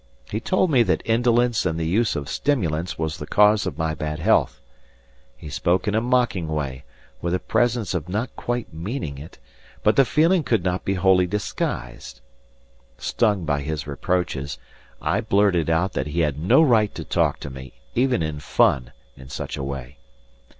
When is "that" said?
0.81-1.03, 15.93-16.07